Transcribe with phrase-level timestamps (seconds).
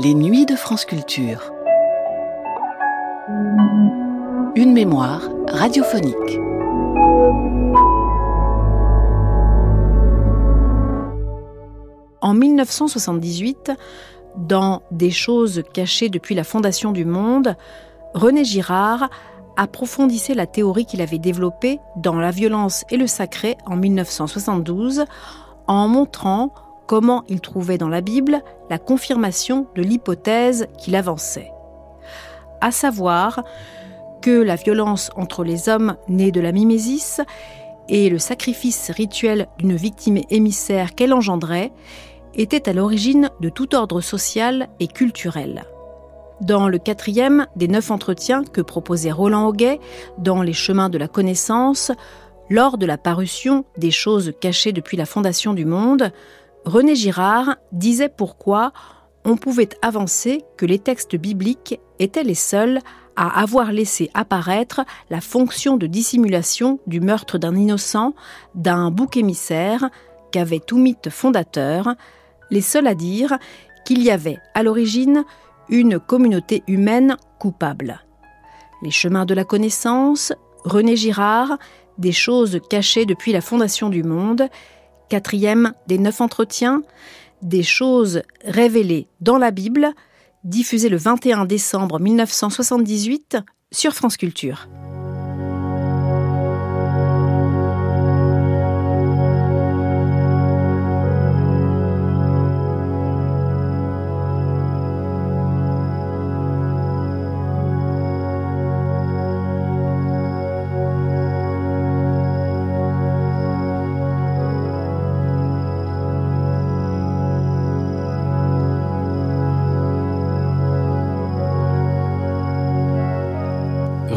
[0.00, 1.52] Les nuits de France Culture.
[4.54, 6.14] Une mémoire radiophonique.
[12.20, 13.72] En 1978,
[14.36, 17.56] dans Des choses cachées depuis la fondation du monde,
[18.14, 19.10] René Girard
[19.56, 25.06] approfondissait la théorie qu'il avait développée dans La violence et le sacré en 1972
[25.66, 26.52] en montrant
[26.88, 31.52] comment il trouvait dans la Bible la confirmation de l'hypothèse qu'il avançait.
[32.60, 33.44] À savoir
[34.22, 37.20] que la violence entre les hommes née de la mimésis
[37.88, 41.72] et le sacrifice rituel d'une victime émissaire qu'elle engendrait
[42.34, 45.64] était à l'origine de tout ordre social et culturel.
[46.40, 49.78] Dans le quatrième des neuf entretiens que proposait Roland Auguet
[50.18, 51.92] dans Les chemins de la connaissance,
[52.48, 56.12] lors de la parution des choses cachées depuis la fondation du monde,
[56.68, 58.72] René Girard disait pourquoi
[59.24, 62.80] on pouvait avancer que les textes bibliques étaient les seuls
[63.16, 68.14] à avoir laissé apparaître la fonction de dissimulation du meurtre d'un innocent,
[68.54, 69.88] d'un bouc émissaire,
[70.30, 71.94] qu'avait tout mythe fondateur,
[72.50, 73.38] les seuls à dire
[73.86, 75.24] qu'il y avait à l'origine
[75.70, 78.04] une communauté humaine coupable.
[78.82, 81.56] Les chemins de la connaissance, René Girard,
[81.96, 84.50] des choses cachées depuis la fondation du monde,
[85.08, 86.82] quatrième des neuf entretiens,
[87.42, 89.88] des choses révélées dans la Bible,
[90.44, 93.38] diffusé le 21 décembre 1978
[93.70, 94.68] sur France Culture.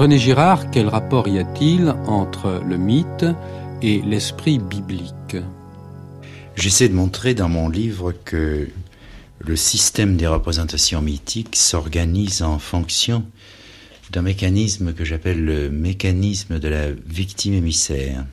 [0.02, 3.28] René Girard, quel rapport y a-t-il entre le mythe
[3.84, 5.38] et l'esprit biblique?
[6.56, 8.68] J'essaie de montrer dans mon livre que
[9.38, 13.24] le système des représentations mythiques s'organise en fonction
[14.12, 18.26] d'un mécanisme que j'appelle le mécanisme de la victime émissaire.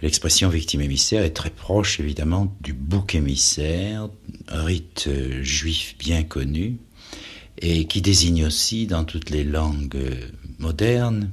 [0.00, 4.08] L'expression victime émissaire est très proche évidemment du bouc émissaire,
[4.48, 5.10] rite
[5.42, 6.78] juif bien connu,
[7.58, 9.98] et qui désigne aussi dans toutes les langues
[10.58, 11.30] moderne,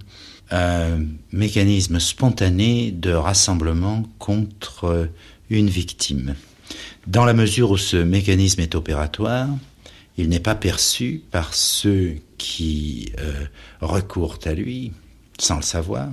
[0.51, 5.09] un mécanisme spontané de rassemblement contre
[5.49, 6.35] une victime.
[7.07, 9.49] Dans la mesure où ce mécanisme est opératoire,
[10.17, 13.45] il n'est pas perçu par ceux qui euh,
[13.81, 14.91] recourent à lui,
[15.39, 16.09] sans le savoir,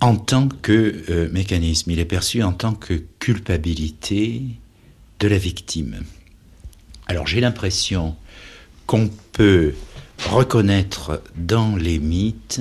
[0.00, 1.90] en tant que euh, mécanisme.
[1.90, 4.42] Il est perçu en tant que culpabilité
[5.20, 6.02] de la victime.
[7.06, 8.16] Alors j'ai l'impression
[8.86, 9.74] qu'on peut
[10.18, 12.60] reconnaître dans les mythes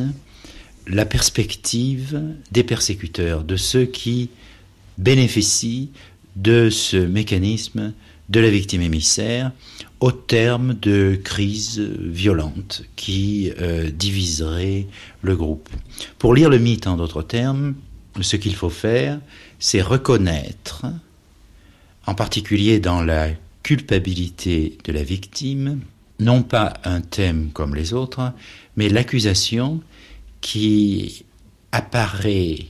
[0.88, 2.22] la perspective
[2.52, 4.30] des persécuteurs, de ceux qui
[4.98, 5.90] bénéficient
[6.36, 7.94] de ce mécanisme
[8.30, 9.52] de la victime émissaire
[10.00, 14.88] au terme de crises violentes qui euh, diviseraient
[15.22, 15.70] le groupe.
[16.20, 17.76] Pour lire le mythe en d'autres termes,
[18.22, 19.20] ce qu'il faut faire,
[19.60, 20.86] c'est reconnaître,
[22.06, 23.30] en particulier dans la
[23.64, 25.80] culpabilité de la victime,
[26.20, 28.34] non pas un thème comme les autres,
[28.76, 29.82] mais l'accusation
[30.42, 31.26] qui
[31.72, 32.68] apparaît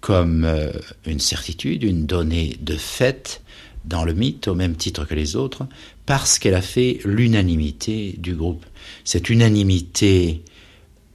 [0.00, 0.70] comme euh,
[1.06, 3.42] une certitude, une donnée de fait
[3.84, 5.66] dans le mythe au même titre que les autres,
[6.06, 8.64] parce qu'elle a fait l'unanimité du groupe.
[9.04, 10.42] Cette unanimité,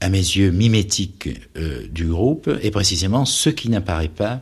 [0.02, 4.42] à mes yeux, mimétique euh, du groupe est précisément ce qui n'apparaît pas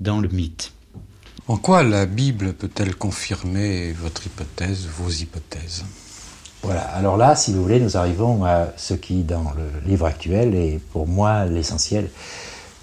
[0.00, 0.72] dans le mythe.
[1.48, 5.84] En quoi la Bible peut-elle confirmer votre hypothèse, vos hypothèses?
[6.94, 10.80] Alors là, si vous voulez, nous arrivons à ce qui, dans le livre actuel, est
[10.92, 12.08] pour moi l'essentiel,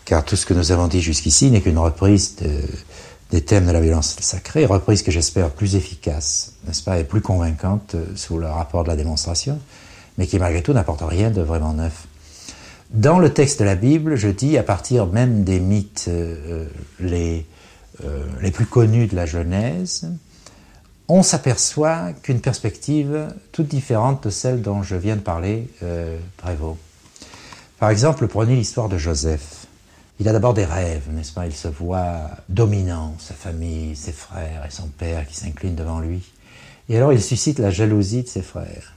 [0.06, 2.36] car tout ce que nous avons dit jusqu'ici n'est qu'une reprise
[3.34, 7.22] des thèmes de la violence sacrée, reprise que j'espère plus efficace, n'est-ce pas, et plus
[7.22, 9.57] convaincante euh, sous le rapport de la démonstration,
[10.19, 12.06] mais qui malgré tout n'apporte rien de vraiment neuf.
[12.92, 16.68] Dans le texte de la Bible, je dis, à partir même des mythes euh,
[17.00, 17.48] les,
[18.06, 20.07] euh, les plus connus de la Genèse,
[21.08, 26.78] on s'aperçoit qu'une perspective toute différente de celle dont je viens de parler euh, prévaut.
[27.80, 29.68] Par exemple, prenez l'histoire de Joseph.
[30.20, 31.48] Il a d'abord des rêves, n'est-ce pas?
[31.48, 36.22] Il se voit dominant, sa famille, ses frères et son père qui s'inclinent devant lui.
[36.88, 38.94] Et alors il suscite la jalousie de ses frères.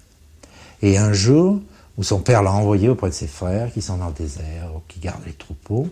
[0.82, 1.60] Et un jour,
[1.96, 4.82] où son père l'a envoyé auprès de ses frères qui sont dans le désert ou
[4.86, 5.88] qui gardent les troupeaux,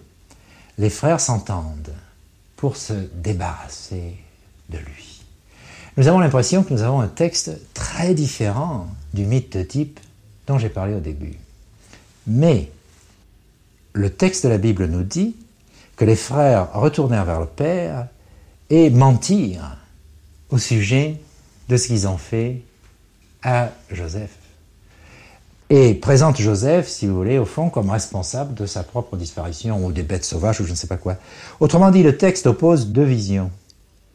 [0.78, 1.94] les frères s'entendent
[2.56, 4.16] pour se débarrasser
[4.68, 5.13] de lui.
[5.96, 10.00] Nous avons l'impression que nous avons un texte très différent du mythe de type
[10.46, 11.38] dont j'ai parlé au début.
[12.26, 12.70] Mais
[13.92, 15.36] le texte de la Bible nous dit
[15.96, 18.08] que les frères retournèrent vers le Père
[18.70, 19.76] et mentirent
[20.50, 21.20] au sujet
[21.68, 22.62] de ce qu'ils ont fait
[23.42, 24.36] à Joseph.
[25.70, 29.92] Et présente Joseph, si vous voulez, au fond, comme responsable de sa propre disparition ou
[29.92, 31.16] des bêtes sauvages ou je ne sais pas quoi.
[31.60, 33.50] Autrement dit, le texte oppose deux visions.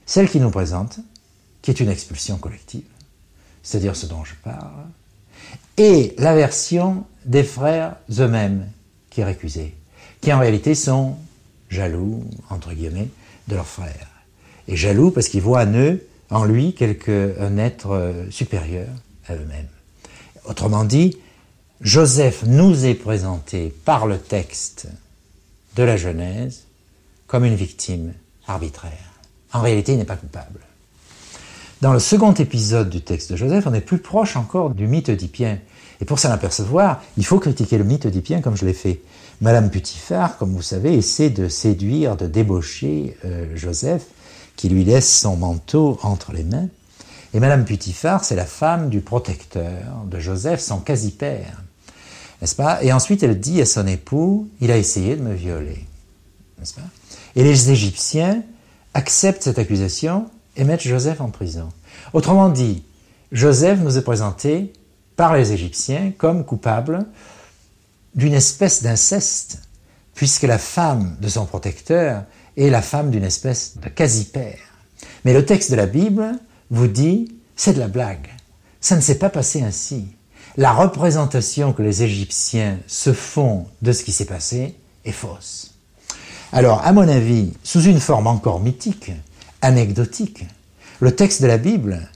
[0.06, 1.00] Celle qui nous présente,
[1.62, 2.88] qui est une expulsion collective,
[3.64, 4.86] c'est-à-dire ce dont je parle,
[5.78, 8.68] et la version des frères eux-mêmes
[9.10, 9.76] qui est récusée,
[10.22, 11.16] qui en réalité sont
[11.70, 13.10] jaloux, entre guillemets,
[13.48, 14.08] de leurs frères.
[14.68, 18.90] Et jaloux parce qu'ils voient en eux, en lui, quelque, un être euh, supérieur
[19.28, 19.68] à eux-mêmes.
[20.46, 21.18] Autrement dit,
[21.82, 24.88] Joseph nous est présenté par le texte
[25.76, 26.66] de la Genèse
[27.28, 28.14] comme une victime
[28.48, 28.92] arbitraire.
[29.54, 30.60] En réalité, il n'est pas coupable.
[31.82, 35.08] Dans le second épisode du texte de Joseph, on est plus proche encore du mythe
[35.08, 35.60] oedipien.
[36.02, 39.00] Et pour s'en apercevoir, il faut critiquer le mythe oedipien comme je l'ai fait.
[39.40, 44.08] Madame Putifar, comme vous savez, essaie de séduire, de débaucher euh, Joseph,
[44.58, 46.68] qui lui laisse son manteau entre les mains.
[47.34, 51.64] Et Madame Putifar, c'est la femme du protecteur de Joseph, son quasi-père.
[52.42, 52.84] N'est-ce pas?
[52.84, 55.86] Et ensuite, elle dit à son époux, il a essayé de me violer.
[56.58, 56.88] N'est-ce pas?
[57.38, 58.44] Et les Égyptiens
[58.94, 60.26] acceptent cette accusation
[60.60, 61.70] et mettent Joseph en prison.
[62.14, 62.84] Autrement dit,
[63.32, 64.74] Joseph nous est présenté
[65.16, 67.06] par les Égyptiens comme coupable
[68.14, 69.62] d'une espèce d'inceste,
[70.16, 72.24] puisque la femme de son protecteur
[72.58, 74.60] est la femme d'une espèce de quasi-père.
[75.24, 76.34] Mais le texte de la Bible
[76.70, 78.28] vous dit, c'est de la blague.
[78.82, 80.08] Ça ne s'est pas passé ainsi.
[80.58, 85.76] La représentation que les Égyptiens se font de ce qui s'est passé est fausse.
[86.52, 89.12] Alors, à mon avis, sous une forme encore mythique,
[89.62, 90.46] anecdotique,
[91.00, 92.10] le texte de la Bible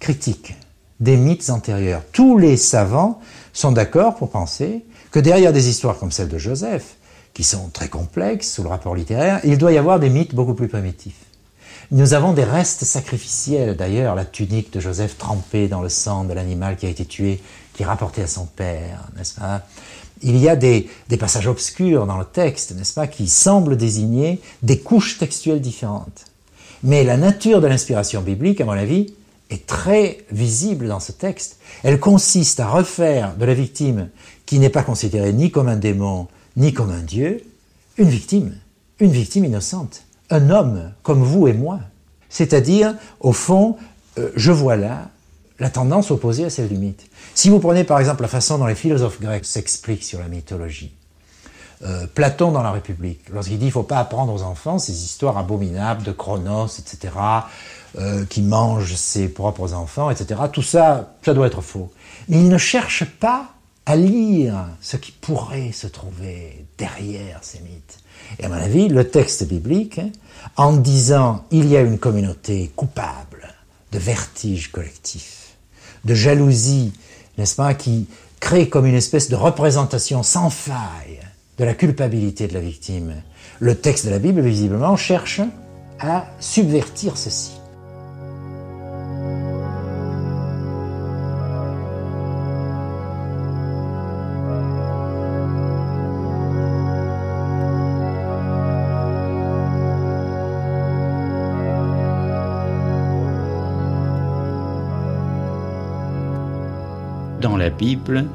[0.00, 0.54] critique
[1.00, 2.02] des mythes antérieurs.
[2.12, 3.20] Tous les savants
[3.52, 6.96] sont d'accord pour penser que derrière des histoires comme celle de Joseph,
[7.34, 10.54] qui sont très complexes sous le rapport littéraire, il doit y avoir des mythes beaucoup
[10.54, 11.20] plus primitifs.
[11.90, 16.32] Nous avons des restes sacrificiels, d'ailleurs, la tunique de Joseph trempée dans le sang de
[16.32, 17.42] l'animal qui a été tué,
[17.74, 19.62] qui est rapporté à son père, n'est-ce pas?
[20.22, 24.40] Il y a des, des passages obscurs dans le texte, n'est-ce pas, qui semblent désigner
[24.62, 26.24] des couches textuelles différentes.
[26.84, 29.14] Mais la nature de l'inspiration biblique, à mon avis,
[29.48, 31.58] est très visible dans ce texte.
[31.82, 34.10] Elle consiste à refaire de la victime,
[34.44, 36.28] qui n'est pas considérée ni comme un démon,
[36.58, 37.42] ni comme un dieu,
[37.96, 38.54] une victime,
[39.00, 41.80] une victime innocente, un homme comme vous et moi.
[42.28, 43.76] C'est-à-dire, au fond,
[44.18, 45.08] euh, je vois là
[45.58, 47.06] la tendance opposée à celle du mythe.
[47.34, 50.92] Si vous prenez par exemple la façon dont les philosophes grecs s'expliquent sur la mythologie,
[51.84, 55.04] euh, Platon dans la République, lorsqu'il dit qu'il ne faut pas apprendre aux enfants ces
[55.04, 57.12] histoires abominables de Chronos, etc.,
[57.98, 61.92] euh, qui mange ses propres enfants, etc., tout ça, ça doit être faux.
[62.28, 63.50] Mais il ne cherche pas
[63.86, 67.98] à lire ce qui pourrait se trouver derrière ces mythes.
[68.38, 70.00] Et à mon avis, le texte biblique,
[70.56, 73.54] en disant il y a une communauté coupable
[73.92, 75.56] de vertige collectif,
[76.04, 76.92] de jalousie,
[77.36, 78.08] n'est-ce pas, qui
[78.40, 81.20] crée comme une espèce de représentation sans faille
[81.58, 83.14] de la culpabilité de la victime.
[83.60, 85.40] Le texte de la Bible, visiblement, cherche
[86.00, 87.52] à subvertir ceci.
[107.40, 108.26] Dans la Bible,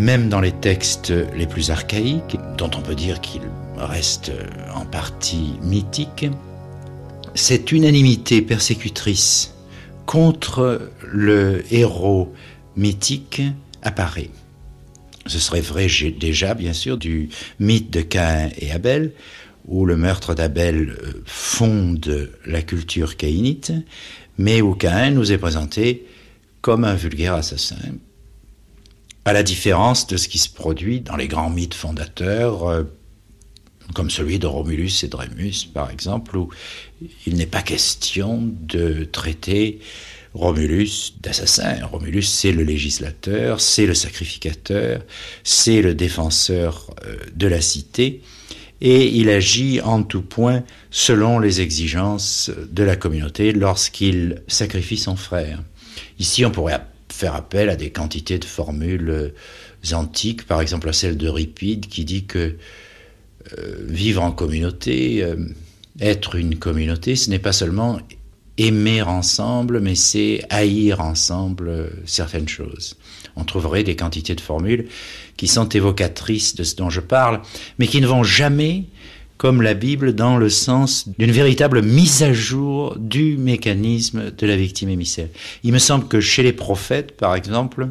[0.00, 4.32] même dans les textes les plus archaïques, dont on peut dire qu'ils restent
[4.74, 6.26] en partie mythiques,
[7.34, 9.54] cette unanimité persécutrice
[10.06, 12.32] contre le héros
[12.76, 13.42] mythique
[13.82, 14.30] apparaît.
[15.26, 15.86] Ce serait vrai
[16.18, 17.28] déjà, bien sûr, du
[17.60, 19.12] mythe de Caïn et Abel,
[19.68, 23.72] où le meurtre d'Abel euh, fonde la culture caïnite,
[24.38, 26.06] mais où Caïn nous est présenté
[26.62, 27.76] comme un vulgaire assassin,
[29.24, 32.82] à la différence de ce qui se produit dans les grands mythes fondateurs, euh,
[33.94, 36.48] comme celui de Romulus et de Rémus, par exemple, où
[37.26, 39.80] il n'est pas question de traiter
[40.32, 41.84] Romulus d'assassin.
[41.86, 45.02] Romulus, c'est le législateur, c'est le sacrificateur,
[45.42, 48.22] c'est le défenseur euh, de la cité,
[48.80, 55.16] et il agit en tout point selon les exigences de la communauté lorsqu'il sacrifie son
[55.16, 55.62] frère.
[56.18, 56.80] Ici, on pourrait
[57.20, 62.04] faire appel à des quantités de formules euh, antiques, par exemple à celle d'Euripide qui
[62.04, 62.56] dit que
[63.58, 65.36] euh, vivre en communauté, euh,
[66.00, 67.98] être une communauté, ce n'est pas seulement
[68.56, 72.96] aimer ensemble, mais c'est haïr ensemble certaines choses.
[73.36, 74.88] On trouverait des quantités de formules
[75.36, 77.40] qui sont évocatrices de ce dont je parle,
[77.78, 78.84] mais qui ne vont jamais
[79.40, 84.54] comme la Bible dans le sens d'une véritable mise à jour du mécanisme de la
[84.54, 85.28] victime émissaire.
[85.62, 87.88] Il me semble que chez les prophètes, par exemple,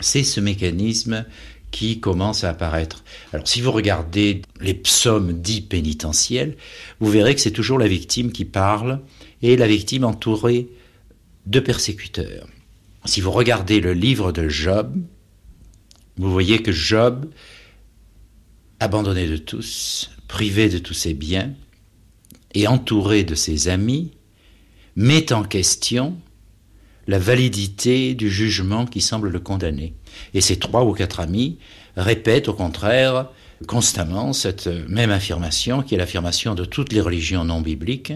[0.00, 1.24] c'est ce mécanisme
[1.70, 3.04] qui commence à apparaître.
[3.32, 6.58] Alors si vous regardez les psaumes dits pénitentiels,
[7.00, 9.00] vous verrez que c'est toujours la victime qui parle
[9.40, 10.68] et la victime entourée
[11.46, 12.46] de persécuteurs.
[13.06, 14.94] Si vous regardez le livre de Job,
[16.18, 17.30] vous voyez que Job,
[18.78, 21.52] abandonné de tous, privé de tous ses biens
[22.54, 24.12] et entouré de ses amis,
[24.96, 26.16] met en question
[27.06, 29.94] la validité du jugement qui semble le condamner.
[30.34, 31.58] Et ces trois ou quatre amis
[31.96, 33.28] répètent au contraire
[33.66, 38.12] constamment cette même affirmation qui est l'affirmation de toutes les religions non bibliques.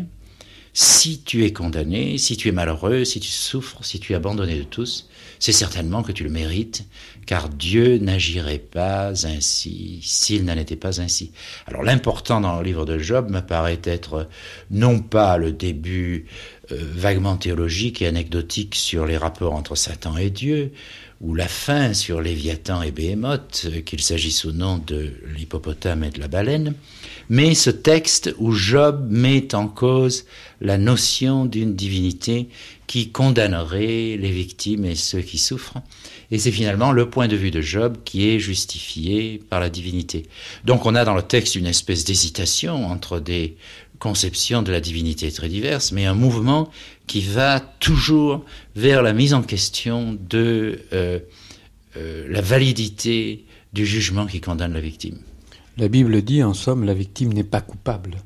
[0.73, 4.57] Si tu es condamné, si tu es malheureux, si tu souffres, si tu es abandonné
[4.57, 5.09] de tous,
[5.41, 6.85] c'est certainement que tu le mérites,
[7.27, 11.33] car Dieu n'agirait pas ainsi s'il n'en était pas ainsi.
[11.67, 14.29] Alors l'important dans le livre de Job me paraît être
[14.71, 16.27] non pas le début
[16.71, 20.73] euh, vaguement théologique et anecdotique sur les rapports entre Satan et Dieu,
[21.21, 26.19] ou la fin sur Léviathan et Béhémoth, qu'il s'agisse ou non de l'hippopotame et de
[26.19, 26.75] la baleine,
[27.29, 30.25] mais ce texte où Job met en cause
[30.63, 32.49] la notion d'une divinité
[32.87, 35.79] qui condamnerait les victimes et ceux qui souffrent.
[36.31, 40.27] Et c'est finalement le point de vue de Job qui est justifié par la divinité.
[40.65, 43.57] Donc on a dans le texte une espèce d'hésitation entre des
[43.99, 46.71] conceptions de la divinité très diverses, mais un mouvement
[47.11, 48.45] qui va toujours
[48.77, 51.19] vers la mise en question de euh,
[51.97, 55.19] euh, la validité du jugement qui condamne la victime.
[55.77, 58.19] La Bible dit en somme la victime n'est pas coupable.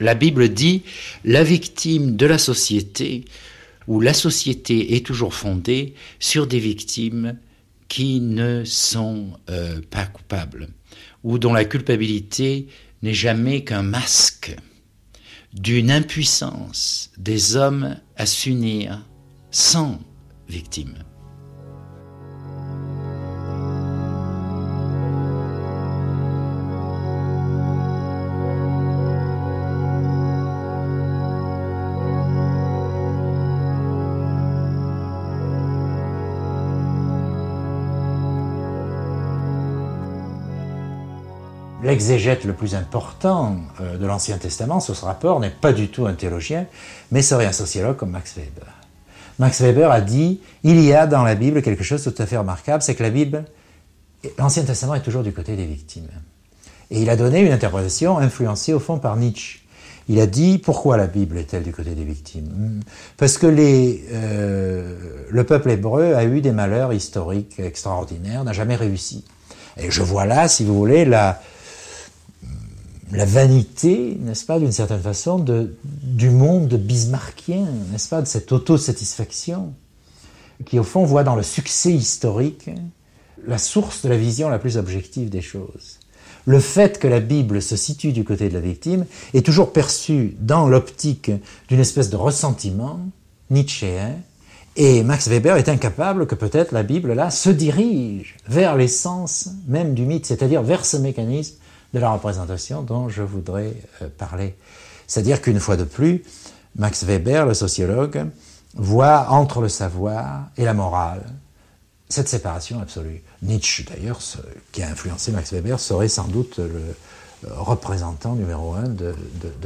[0.00, 0.80] La Bible dit
[1.26, 3.26] la victime de la société
[3.86, 7.36] où la société est toujours fondée sur des victimes
[7.88, 10.68] qui ne sont euh, pas coupables,
[11.22, 12.68] ou dont la culpabilité
[13.02, 14.56] n'est jamais qu'un masque
[15.60, 19.02] d'une impuissance des hommes à s'unir
[19.50, 19.98] sans
[20.48, 20.94] victime.
[41.86, 46.06] L'exégète le plus important euh, de l'Ancien Testament sur ce rapport n'est pas du tout
[46.06, 46.66] un théologien,
[47.12, 48.66] mais serait un sociologue comme Max Weber.
[49.38, 52.26] Max Weber a dit il y a dans la Bible quelque chose de tout à
[52.26, 53.44] fait remarquable, c'est que la Bible,
[54.38, 56.08] l'Ancien Testament est toujours du côté des victimes.
[56.90, 59.60] Et il a donné une interprétation influencée au fond par Nietzsche.
[60.08, 62.80] Il a dit pourquoi la Bible est-elle du côté des victimes?
[63.16, 64.96] Parce que euh,
[65.28, 69.24] le peuple hébreu a eu des malheurs historiques extraordinaires, n'a jamais réussi.
[69.76, 71.40] Et je vois là, si vous voulez, la,
[73.12, 78.50] la vanité, n'est-ce pas, d'une certaine façon, de, du monde bismarckien, n'est-ce pas, de cette
[78.52, 79.72] autosatisfaction,
[80.64, 82.70] qui au fond voit dans le succès historique
[83.46, 85.98] la source de la vision la plus objective des choses.
[86.46, 90.36] Le fait que la Bible se situe du côté de la victime est toujours perçu
[90.40, 91.30] dans l'optique
[91.68, 93.00] d'une espèce de ressentiment
[93.50, 94.16] nietzschéen,
[94.78, 99.94] et Max Weber est incapable que peut-être la Bible, là, se dirige vers l'essence même
[99.94, 101.54] du mythe, c'est-à-dire vers ce mécanisme
[101.96, 104.54] de la représentation dont je voudrais euh, parler.
[105.06, 106.22] C'est-à-dire qu'une fois de plus,
[106.76, 108.26] Max Weber, le sociologue,
[108.74, 111.22] voit entre le savoir et la morale
[112.08, 113.22] cette séparation absolue.
[113.42, 114.20] Nietzsche, d'ailleurs,
[114.72, 116.94] qui a influencé Max Weber, serait sans doute le
[117.50, 119.14] représentant numéro un de,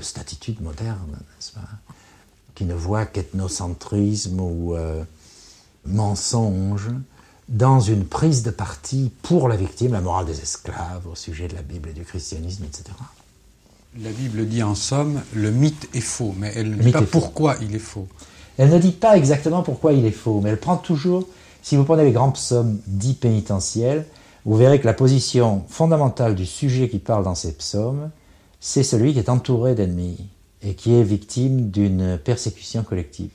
[0.00, 1.68] cette attitude moderne, n'est-ce pas
[2.54, 5.02] Qui ne voit qu'ethnocentrisme ou euh,
[5.84, 6.88] mensonge
[7.50, 11.54] dans une prise de parti pour la victime, la morale des esclaves, au sujet de
[11.54, 12.84] la Bible et du christianisme, etc.
[14.00, 17.56] La Bible dit en somme, le mythe est faux, mais elle ne dit pas pourquoi
[17.60, 18.06] il est faux.
[18.56, 21.26] Elle ne dit pas exactement pourquoi il est faux, mais elle prend toujours,
[21.60, 24.06] si vous prenez les grands psaumes dits pénitentiels,
[24.44, 28.10] vous verrez que la position fondamentale du sujet qui parle dans ces psaumes,
[28.60, 30.28] c'est celui qui est entouré d'ennemis
[30.62, 33.30] et qui est victime d'une persécution collective.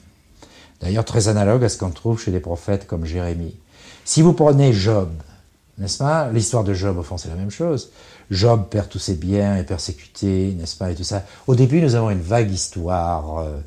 [0.79, 3.55] D'ailleurs, très analogue à ce qu'on trouve chez des prophètes comme Jérémie.
[4.05, 5.09] Si vous prenez Job,
[5.79, 6.29] n'est-ce pas?
[6.31, 7.89] L'histoire de Job, au fond, c'est la même chose.
[8.29, 11.25] Job perd tous ses biens, est persécuté, n'est-ce pas Et tout ça.
[11.47, 13.59] Au début, nous avons une vague histoire euh,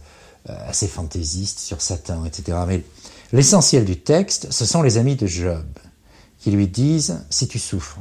[0.47, 2.57] assez fantaisiste sur Satan, etc.
[2.69, 2.85] Mais
[3.33, 5.67] l'essentiel du texte, ce sont les amis de Job
[6.39, 7.99] qui lui disent si tu souffres,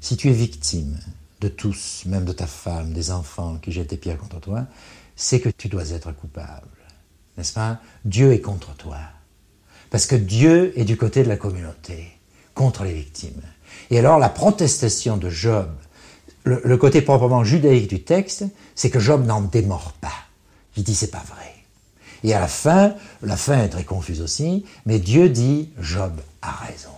[0.00, 0.98] si tu es victime
[1.42, 4.64] de tous, même de ta femme, des enfants qui jettent des pierres contre toi,
[5.14, 6.68] c'est que tu dois être coupable.
[7.36, 7.80] n'est-ce pas?
[8.06, 8.96] Dieu est contre toi.
[9.90, 12.08] Parce que Dieu est du côté de la communauté,
[12.54, 13.42] contre les victimes.
[13.90, 15.68] Et alors la protestation de Job,
[16.44, 20.12] le, côté proprement judaïque du texte, c'est que Job n'en démord pas.
[20.76, 21.52] Il dit c'est pas vrai.
[22.24, 26.12] Et à la fin, la fin est très confuse aussi, mais Dieu dit Job
[26.42, 26.90] a raison.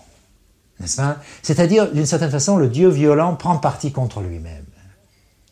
[0.80, 1.18] N'est-ce pas?
[1.42, 4.64] C'est-à-dire, d'une certaine façon, le Dieu violent prend parti contre lui-même.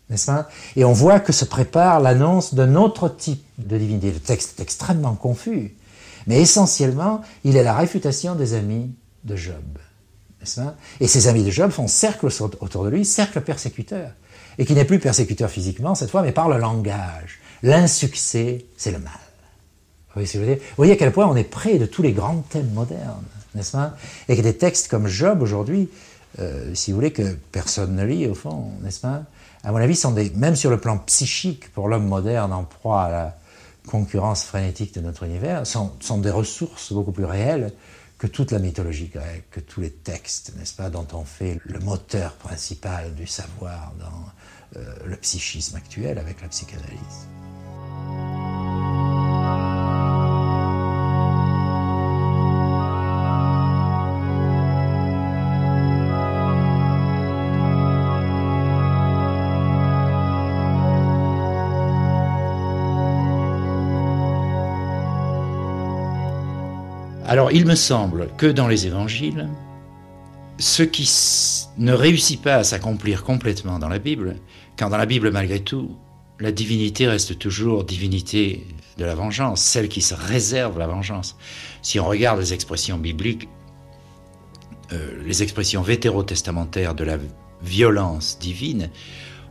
[0.08, 0.48] N'est-ce pas?
[0.76, 4.12] Et on voit que se prépare l'annonce d'un autre type de divinité.
[4.12, 5.74] Le texte est extrêmement confus,
[6.26, 8.90] mais essentiellement, il est la réfutation des amis
[9.24, 9.54] de Job.
[10.56, 10.76] Pas?
[11.00, 12.28] Et ces amis de Job font cercle
[12.60, 14.10] autour de lui, cercle persécuteur.
[14.58, 17.40] Et qui n'est plus persécuteur physiquement cette fois, mais par le langage.
[17.62, 19.12] L'insuccès, c'est le mal.
[20.14, 23.72] Vous voyez à quel point on est près de tous les grands thèmes modernes, n'est-ce
[23.72, 23.96] pas?
[24.28, 25.90] Et que des textes comme Job aujourd'hui,
[26.38, 29.24] euh, si vous voulez, que personne ne lit au fond, n'est-ce pas?
[29.62, 33.02] À mon avis, sont des, même sur le plan psychique, pour l'homme moderne en proie
[33.02, 33.36] à la
[33.86, 37.72] concurrence frénétique de notre univers, sont, des ressources beaucoup plus réelles
[38.18, 41.78] que toute la mythologie grecque, que tous les textes, n'est-ce pas, dont on fait le
[41.80, 47.28] moteur principal du savoir dans euh, le psychisme actuel avec la psychanalyse.
[67.28, 69.48] Alors il me semble que dans les évangiles,
[70.58, 71.10] ce qui
[71.76, 74.36] ne réussit pas à s'accomplir complètement dans la Bible,
[74.78, 75.96] quand dans la Bible malgré tout,
[76.38, 78.64] la divinité reste toujours divinité
[78.96, 81.36] de la vengeance, celle qui se réserve la vengeance.
[81.82, 83.48] Si on regarde les expressions bibliques,
[84.92, 87.18] euh, les expressions vétérotestamentaires de la
[87.60, 88.88] violence divine,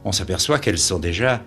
[0.05, 1.43] on s'aperçoit qu'elles sont déjà,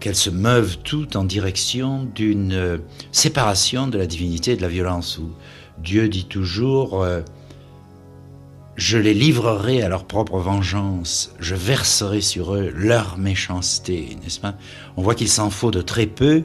[0.00, 2.78] qu'elles se meuvent toutes en direction d'une euh,
[3.12, 5.20] séparation de la divinité et de la violence,
[5.82, 7.22] Dieu dit toujours euh,
[8.76, 14.54] Je les livrerai à leur propre vengeance, je verserai sur eux leur méchanceté, n'est-ce pas?
[14.96, 16.44] On voit qu'il s'en faut de très peu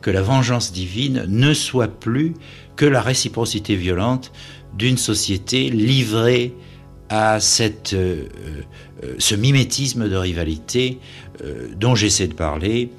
[0.00, 2.34] que la vengeance divine ne soit plus
[2.76, 4.32] que la réciprocité violente
[4.76, 6.54] d'une société livrée
[7.08, 8.26] à cette, euh,
[9.02, 10.98] euh, ce mimétisme de rivalité
[11.76, 12.90] dont j'essaie de parler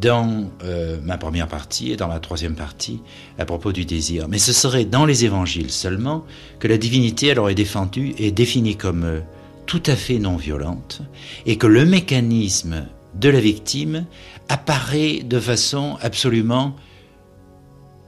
[0.00, 3.00] dans euh, ma première partie et dans la troisième partie
[3.38, 4.28] à propos du désir.
[4.28, 6.24] Mais ce serait dans les évangiles seulement
[6.58, 9.20] que la divinité elle est défendue et définie comme euh,
[9.66, 11.02] tout à fait non violente
[11.46, 14.06] et que le mécanisme de la victime
[14.48, 16.76] apparaît de façon absolument,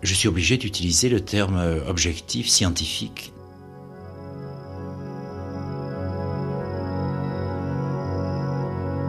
[0.03, 3.33] je suis obligé d'utiliser le terme euh, objectif, scientifique.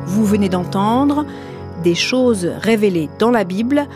[0.05, 1.25] Vous venez d'entendre
[1.83, 3.87] des choses révélées dans la Bible,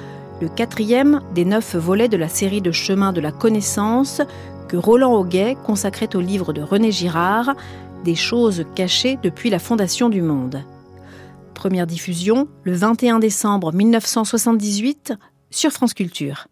[0.42, 4.22] le quatrième des neuf volets de la série de chemins de la connaissance
[4.68, 7.56] que Roland Auguet consacrait au livre de René Girard,
[8.04, 10.64] Des choses cachées depuis la fondation du monde.
[11.54, 15.14] Première diffusion le 21 décembre 1978
[15.50, 16.48] sur France Culture.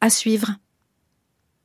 [0.00, 0.50] À suivre.